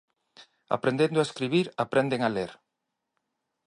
Aprendendo 0.77 1.17
a 1.19 1.27
escribir 1.27 1.65
aprenden 1.85 2.21
a 2.23 2.29
ler. 2.35 2.51